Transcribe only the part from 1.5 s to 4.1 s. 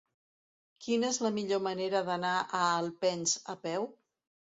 manera d'anar a Alpens a peu?